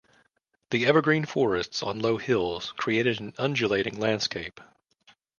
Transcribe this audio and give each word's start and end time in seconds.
The 0.71 0.87
evergreen 0.87 1.25
forests 1.25 1.83
on 1.83 1.99
low 1.99 2.17
hills 2.17 2.71
create 2.75 3.05
an 3.05 3.35
undulating 3.37 3.99
landscape. 3.99 4.59